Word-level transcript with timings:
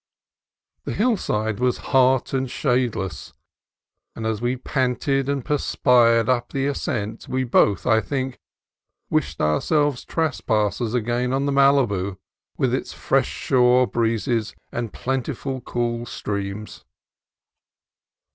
The 0.85 0.93
hillside 0.93 1.59
was 1.59 1.77
hot 1.93 2.33
and 2.33 2.49
shadeless, 2.49 3.33
and 4.15 4.25
as 4.25 4.41
we 4.41 4.55
panted 4.57 5.29
and 5.29 5.45
perspired 5.45 6.27
up 6.27 6.51
the 6.51 6.65
ascent 6.65 7.27
we 7.29 7.43
both, 7.43 7.85
I 7.85 8.01
think, 8.01 8.39
wished 9.11 9.39
ourselves 9.39 10.03
trespassers 10.03 10.95
again 10.95 11.33
on 11.33 11.45
the 11.45 11.51
Malibu, 11.51 12.17
with 12.57 12.73
its 12.73 12.91
fresh 12.93 13.29
shore 13.29 13.85
breezes 13.85 14.55
and 14.71 14.91
plentiful 14.91 15.61
cool 15.61 16.07
streams. 16.07 16.83